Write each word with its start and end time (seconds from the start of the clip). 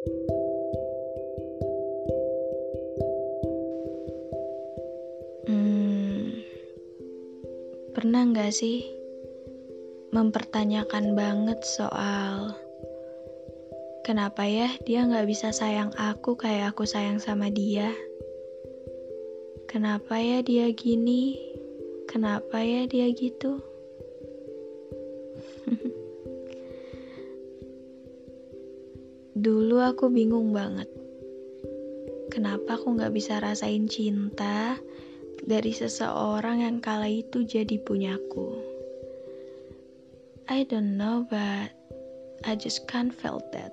Hmm, 0.00 0.16
pernah 7.92 8.24
nggak 8.32 8.48
sih 8.48 8.80
mempertanyakan 10.16 11.12
banget 11.12 11.60
soal 11.68 12.56
kenapa 14.00 14.48
ya 14.48 14.72
dia 14.88 15.04
nggak 15.04 15.28
bisa 15.28 15.52
sayang 15.52 15.92
aku 16.00 16.32
kayak 16.40 16.72
aku 16.72 16.88
sayang 16.88 17.20
sama 17.20 17.52
dia? 17.52 17.92
Kenapa 19.68 20.16
ya 20.16 20.40
dia 20.40 20.72
gini? 20.72 21.36
Kenapa 22.08 22.64
ya 22.64 22.88
dia 22.88 23.04
gitu? 23.12 23.60
Dulu 29.40 29.80
aku 29.80 30.12
bingung 30.12 30.52
banget. 30.52 30.84
Kenapa 32.28 32.76
aku 32.76 32.92
nggak 32.92 33.16
bisa 33.16 33.40
rasain 33.40 33.88
cinta 33.88 34.76
dari 35.40 35.72
seseorang 35.72 36.60
yang 36.60 36.84
kala 36.84 37.08
itu 37.08 37.48
jadi 37.48 37.80
punyaku. 37.80 38.60
I 40.44 40.68
don't 40.68 41.00
know, 41.00 41.24
but 41.24 41.72
I 42.44 42.52
just 42.52 42.84
can't 42.84 43.16
felt 43.16 43.48
that. 43.56 43.72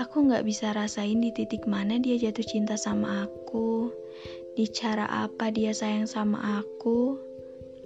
Aku 0.00 0.24
nggak 0.24 0.48
bisa 0.48 0.72
rasain 0.72 1.20
di 1.20 1.36
titik 1.36 1.68
mana 1.68 2.00
dia 2.00 2.16
jatuh 2.16 2.48
cinta 2.48 2.80
sama 2.80 3.28
aku, 3.28 3.92
di 4.56 4.64
cara 4.72 5.04
apa 5.04 5.52
dia 5.52 5.76
sayang 5.76 6.08
sama 6.08 6.64
aku. 6.64 7.20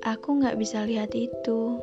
Aku 0.07 0.38
nggak 0.38 0.55
bisa 0.55 0.87
lihat 0.87 1.18
itu. 1.18 1.82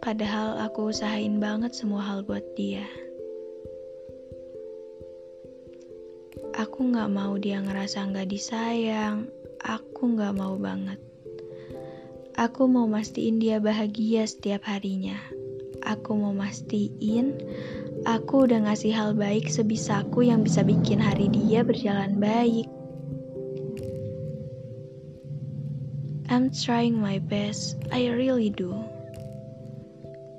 Padahal 0.00 0.60
aku 0.64 0.90
usahain 0.90 1.36
banget 1.38 1.76
semua 1.76 2.00
hal 2.02 2.24
buat 2.24 2.44
dia. 2.56 2.84
Aku 6.56 6.88
gak 6.92 7.12
mau 7.12 7.36
dia 7.36 7.60
ngerasa 7.60 8.08
gak 8.12 8.32
disayang. 8.32 9.28
Aku 9.60 10.16
gak 10.16 10.36
mau 10.36 10.56
banget. 10.56 11.00
Aku 12.36 12.68
mau 12.68 12.84
mastiin 12.88 13.40
dia 13.40 13.60
bahagia 13.60 14.24
setiap 14.28 14.64
harinya. 14.68 15.16
Aku 15.84 16.16
mau 16.18 16.32
mastiin 16.32 17.36
aku 18.06 18.46
udah 18.46 18.70
ngasih 18.70 18.94
hal 18.94 19.18
baik 19.18 19.50
sebisaku 19.50 20.30
yang 20.30 20.46
bisa 20.46 20.62
bikin 20.62 21.02
hari 21.02 21.26
dia 21.26 21.66
berjalan 21.66 22.22
baik. 22.22 22.70
I'm 26.30 26.50
trying 26.50 26.98
my 26.98 27.18
best, 27.22 27.78
I 27.90 28.10
really 28.10 28.50
do. 28.50 28.95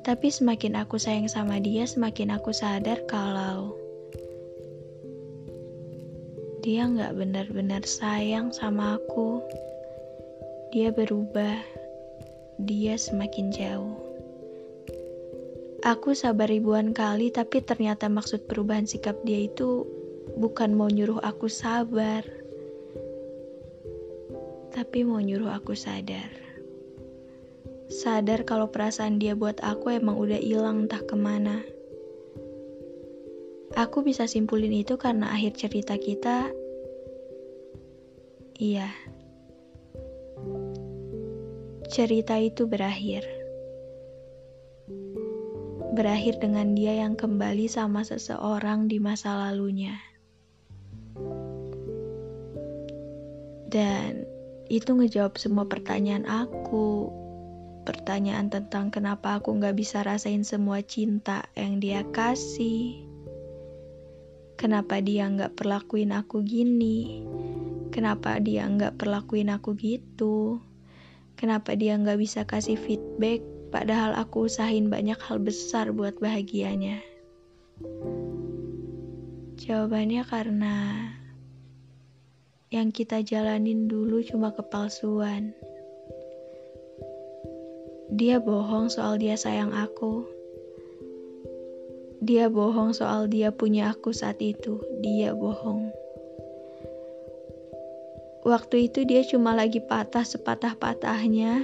Tapi 0.08 0.32
semakin 0.32 0.80
aku 0.80 0.96
sayang 0.96 1.28
sama 1.28 1.60
dia, 1.60 1.84
semakin 1.84 2.40
aku 2.40 2.56
sadar 2.56 3.04
kalau 3.12 3.76
dia 6.64 6.88
nggak 6.88 7.12
benar-benar 7.12 7.84
sayang 7.84 8.56
sama 8.56 8.96
aku. 8.96 9.44
Dia 10.72 10.96
berubah, 10.96 11.60
dia 12.64 12.96
semakin 12.96 13.52
jauh. 13.52 14.00
Aku 15.84 16.16
sabar 16.16 16.48
ribuan 16.48 16.96
kali, 16.96 17.28
tapi 17.28 17.60
ternyata 17.60 18.08
maksud 18.08 18.48
perubahan 18.48 18.88
sikap 18.88 19.20
dia 19.28 19.44
itu 19.44 19.84
bukan 20.40 20.72
mau 20.72 20.88
nyuruh 20.88 21.20
aku 21.20 21.52
sabar, 21.52 22.24
tapi 24.72 25.04
mau 25.04 25.20
nyuruh 25.20 25.52
aku 25.52 25.76
sadar. 25.76 26.47
Sadar 27.98 28.46
kalau 28.46 28.70
perasaan 28.70 29.18
dia 29.18 29.34
buat 29.34 29.58
aku 29.58 29.90
emang 29.90 30.22
udah 30.22 30.38
hilang 30.38 30.86
entah 30.86 31.02
ke 31.02 31.18
mana. 31.18 31.66
Aku 33.74 34.06
bisa 34.06 34.30
simpulin 34.30 34.70
itu 34.70 35.02
karena 35.02 35.34
akhir 35.34 35.58
cerita 35.58 35.98
kita, 35.98 36.54
iya, 38.62 38.94
cerita 41.90 42.38
itu 42.38 42.70
berakhir. 42.70 43.26
Berakhir 45.98 46.38
dengan 46.38 46.78
dia 46.78 47.02
yang 47.02 47.18
kembali 47.18 47.66
sama 47.66 48.06
seseorang 48.06 48.86
di 48.86 49.02
masa 49.02 49.34
lalunya. 49.34 49.98
Dan 53.74 54.22
itu 54.70 54.94
ngejawab 54.94 55.34
semua 55.42 55.66
pertanyaan 55.66 56.30
aku. 56.30 57.26
Pertanyaan 57.88 58.52
tentang 58.52 58.92
kenapa 58.92 59.40
aku 59.40 59.56
gak 59.64 59.80
bisa 59.80 60.04
rasain 60.04 60.44
semua 60.44 60.84
cinta 60.84 61.48
yang 61.56 61.80
dia 61.80 62.04
kasih 62.12 63.08
Kenapa 64.58 64.98
dia 65.06 65.30
nggak 65.30 65.54
perlakuin 65.54 66.10
aku 66.10 66.42
gini? 66.42 67.22
Kenapa 67.94 68.42
dia 68.42 68.66
nggak 68.66 68.98
perlakuin 68.98 69.54
aku 69.54 69.78
gitu? 69.78 70.58
Kenapa 71.38 71.78
dia 71.78 71.94
nggak 71.94 72.18
bisa 72.18 72.42
kasih 72.42 72.74
feedback 72.74 73.46
padahal 73.70 74.18
aku 74.18 74.50
usahain 74.50 74.90
banyak 74.90 75.22
hal 75.22 75.38
besar 75.38 75.94
buat 75.94 76.18
bahagianya? 76.18 77.06
Jawabannya 79.62 80.26
karena 80.26 80.76
yang 82.74 82.90
kita 82.90 83.22
jalanin 83.22 83.86
dulu 83.86 84.26
cuma 84.26 84.58
kepalsuan. 84.58 85.54
Dia 88.18 88.42
bohong 88.42 88.90
soal 88.90 89.22
dia 89.22 89.38
sayang 89.38 89.78
aku 89.78 90.38
dia 92.18 92.50
bohong 92.50 92.98
soal 92.98 93.30
dia 93.30 93.54
punya 93.54 93.94
aku 93.94 94.10
saat 94.10 94.42
itu. 94.42 94.82
Dia 95.06 95.38
bohong. 95.38 95.94
Waktu 98.42 98.90
itu 98.90 99.06
dia 99.06 99.22
cuma 99.22 99.54
lagi 99.54 99.78
patah 99.78 100.26
sepatah-patahnya. 100.26 101.62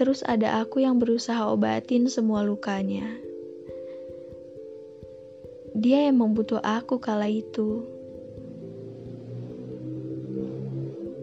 Terus 0.00 0.24
ada 0.24 0.64
aku 0.64 0.80
yang 0.80 0.96
berusaha 0.96 1.44
obatin 1.44 2.08
semua 2.08 2.40
lukanya. 2.40 3.04
Dia 5.76 6.08
yang 6.08 6.24
membutuh 6.24 6.64
aku 6.64 6.96
kala 6.96 7.28
itu. 7.28 7.84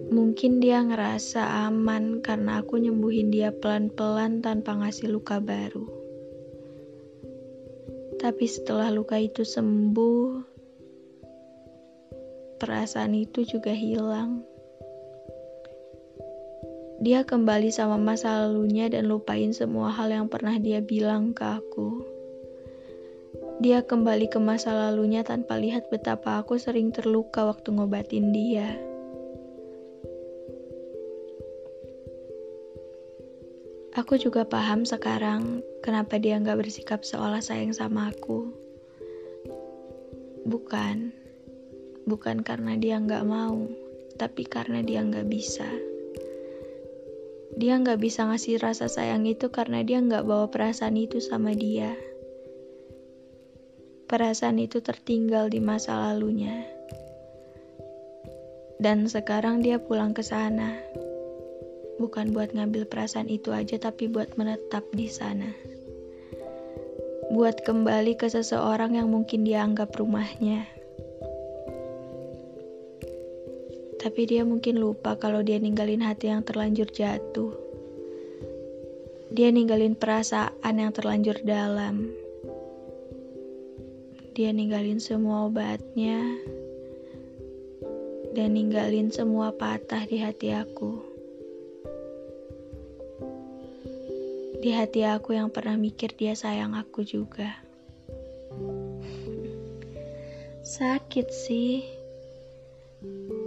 Mungkin 0.08 0.64
dia 0.64 0.80
ngerasa 0.88 1.68
aman 1.68 2.24
karena 2.24 2.64
aku 2.64 2.80
nyembuhin 2.80 3.28
dia 3.28 3.52
pelan-pelan 3.52 4.40
tanpa 4.40 4.80
ngasih 4.80 5.12
luka 5.12 5.44
baru. 5.44 5.84
Tapi 8.16 8.46
setelah 8.48 8.88
luka 8.90 9.20
itu 9.20 9.44
sembuh, 9.44 10.42
perasaan 12.58 13.20
itu 13.20 13.44
juga 13.44 13.76
hilang. 13.76 14.42
Dia 16.98 17.22
kembali 17.28 17.70
sama 17.70 18.02
masa 18.02 18.48
lalunya 18.48 18.90
dan 18.90 19.06
lupain 19.06 19.54
semua 19.54 19.94
hal 19.94 20.10
yang 20.10 20.32
pernah 20.32 20.58
dia 20.58 20.82
bilang 20.82 21.36
ke 21.36 21.46
aku. 21.46 22.02
Dia 23.62 23.86
kembali 23.86 24.32
ke 24.32 24.40
masa 24.42 24.74
lalunya 24.74 25.22
tanpa 25.22 25.62
lihat 25.62 25.92
betapa 25.94 26.42
aku 26.42 26.58
sering 26.58 26.90
terluka 26.90 27.46
waktu 27.46 27.70
ngobatin 27.76 28.34
dia. 28.34 28.97
Aku 33.98 34.14
juga 34.14 34.46
paham 34.46 34.86
sekarang 34.86 35.66
kenapa 35.82 36.22
dia 36.22 36.38
nggak 36.38 36.62
bersikap 36.62 37.02
seolah 37.02 37.42
sayang 37.42 37.74
sama 37.74 38.14
aku. 38.14 38.46
Bukan, 40.46 41.10
bukan 42.06 42.46
karena 42.46 42.78
dia 42.78 43.02
nggak 43.02 43.26
mau, 43.26 43.66
tapi 44.22 44.46
karena 44.46 44.86
dia 44.86 45.02
nggak 45.02 45.26
bisa. 45.26 45.66
Dia 47.58 47.82
nggak 47.82 47.98
bisa 47.98 48.30
ngasih 48.30 48.62
rasa 48.62 48.86
sayang 48.86 49.26
itu 49.26 49.50
karena 49.50 49.82
dia 49.82 49.98
nggak 49.98 50.30
bawa 50.30 50.46
perasaan 50.54 50.94
itu 50.94 51.18
sama 51.18 51.58
dia. 51.58 51.98
Perasaan 54.06 54.62
itu 54.62 54.78
tertinggal 54.78 55.50
di 55.50 55.58
masa 55.58 55.98
lalunya. 55.98 56.70
Dan 58.78 59.10
sekarang 59.10 59.66
dia 59.66 59.82
pulang 59.82 60.14
ke 60.14 60.22
sana 60.22 60.78
bukan 61.98 62.34
buat 62.34 62.54
ngambil 62.54 62.86
perasaan 62.90 63.30
itu 63.30 63.54
aja, 63.54 63.78
tapi 63.82 64.10
buat 64.10 64.38
menetap 64.38 64.86
di 64.94 65.10
sana. 65.10 65.54
Buat 67.28 67.62
kembali 67.68 68.16
ke 68.16 68.32
seseorang 68.32 68.96
yang 68.96 69.12
mungkin 69.12 69.44
dia 69.44 69.66
anggap 69.66 69.92
rumahnya. 69.98 70.64
Tapi 73.98 74.22
dia 74.30 74.48
mungkin 74.48 74.80
lupa 74.80 75.20
kalau 75.20 75.44
dia 75.44 75.60
ninggalin 75.60 76.00
hati 76.06 76.32
yang 76.32 76.46
terlanjur 76.46 76.88
jatuh. 76.88 77.52
Dia 79.34 79.52
ninggalin 79.52 79.98
perasaan 79.98 80.76
yang 80.80 80.96
terlanjur 80.96 81.44
dalam. 81.44 82.10
Dia 84.38 84.54
ninggalin 84.54 85.02
semua 85.02 85.50
obatnya 85.50 86.22
dan 88.38 88.54
ninggalin 88.54 89.10
semua 89.10 89.50
patah 89.50 90.06
di 90.06 90.22
hati 90.22 90.54
aku. 90.54 91.07
Di 94.68 94.76
hati 94.76 95.08
aku 95.08 95.32
yang 95.32 95.48
pernah 95.48 95.80
mikir 95.80 96.12
dia 96.20 96.36
sayang 96.36 96.76
aku 96.76 97.00
juga. 97.08 97.56
Sakit 100.60 101.32
sih. 101.32 101.88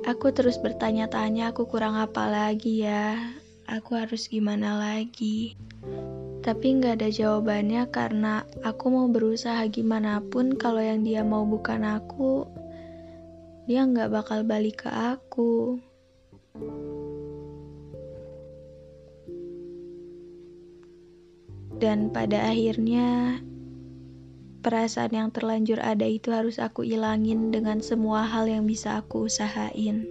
Aku 0.09 0.33
terus 0.33 0.57
bertanya-tanya 0.57 1.53
aku 1.53 1.69
kurang 1.69 2.01
apa 2.01 2.25
lagi 2.25 2.89
ya. 2.89 3.21
Aku 3.69 4.01
harus 4.01 4.33
gimana 4.33 4.81
lagi. 4.81 5.61
Tapi 6.41 6.81
nggak 6.81 7.05
ada 7.05 7.13
jawabannya 7.13 7.85
karena 7.93 8.49
aku 8.65 8.89
mau 8.89 9.05
berusaha 9.13 9.61
gimana 9.69 10.25
pun 10.25 10.57
kalau 10.57 10.81
yang 10.81 11.05
dia 11.05 11.21
mau 11.21 11.45
bukan 11.45 11.85
aku, 11.85 12.49
dia 13.69 13.85
nggak 13.85 14.09
bakal 14.09 14.41
balik 14.41 14.89
ke 14.89 14.91
aku. 14.91 15.85
Dan 21.81 22.13
pada 22.13 22.53
akhirnya 22.53 23.41
perasaan 24.61 25.17
yang 25.17 25.29
terlanjur 25.33 25.81
ada 25.81 26.05
itu 26.05 26.29
harus 26.29 26.61
aku 26.61 26.85
ilangin 26.85 27.49
dengan 27.49 27.81
semua 27.81 28.29
hal 28.29 28.45
yang 28.53 28.69
bisa 28.69 29.01
aku 29.01 29.33
usahain. 29.33 30.05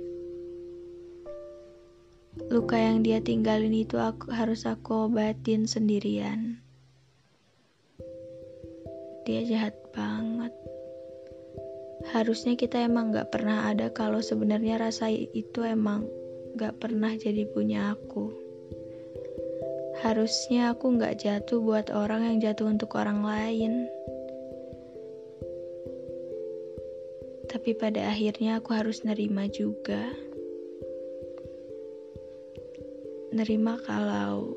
Luka 2.49 2.73
yang 2.73 3.05
dia 3.05 3.21
tinggalin 3.21 3.69
itu 3.69 4.01
aku 4.01 4.33
harus 4.33 4.65
aku 4.65 5.13
obatin 5.13 5.69
sendirian. 5.69 6.57
Dia 9.29 9.45
jahat 9.45 9.77
banget. 9.93 10.49
Harusnya 12.09 12.57
kita 12.57 12.81
emang 12.81 13.13
gak 13.13 13.29
pernah 13.29 13.69
ada 13.69 13.93
kalau 13.93 14.25
sebenarnya 14.25 14.81
rasa 14.81 15.13
itu 15.13 15.61
emang 15.61 16.09
gak 16.57 16.81
pernah 16.81 17.13
jadi 17.13 17.45
punya 17.45 17.93
aku. 17.93 18.48
Harusnya 19.99 20.71
aku 20.71 20.95
gak 20.95 21.27
jatuh 21.27 21.59
buat 21.59 21.91
orang 21.91 22.23
yang 22.23 22.37
jatuh 22.39 22.71
untuk 22.71 22.95
orang 22.95 23.19
lain. 23.19 23.91
Tapi 27.51 27.75
pada 27.75 28.07
akhirnya 28.07 28.63
aku 28.63 28.71
harus 28.71 29.03
nerima 29.03 29.51
juga. 29.51 29.99
Nerima 33.35 33.75
kalau 33.83 34.55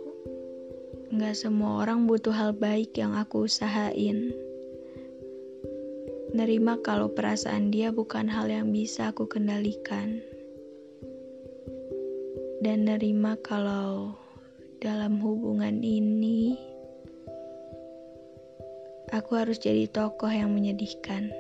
gak 1.11 1.35
semua 1.35 1.83
orang 1.83 2.07
butuh 2.07 2.31
hal 2.31 2.55
baik 2.55 2.95
yang 2.95 3.19
aku 3.19 3.51
usahain. 3.51 4.31
Nerima 6.31 6.79
kalau 6.87 7.11
perasaan 7.11 7.75
dia 7.75 7.91
bukan 7.91 8.31
hal 8.31 8.47
yang 8.47 8.71
bisa 8.71 9.11
aku 9.11 9.27
kendalikan. 9.27 10.23
Dan 12.63 12.87
nerima 12.87 13.35
kalau 13.43 14.22
dalam 14.83 15.23
hubungan 15.23 15.79
ini, 15.79 16.59
aku 19.15 19.39
harus 19.39 19.63
jadi 19.63 19.87
tokoh 19.87 20.27
yang 20.27 20.51
menyedihkan. 20.51 21.31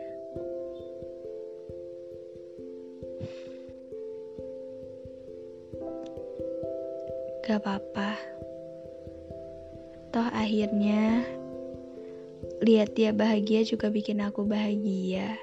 Gak 7.42 7.58
apa-apa, 7.58 8.14
toh 10.14 10.28
akhirnya 10.30 11.26
lihat 12.62 12.94
dia 12.94 13.10
bahagia 13.10 13.66
juga 13.66 13.90
bikin 13.90 14.22
aku 14.22 14.46
bahagia. 14.46 15.34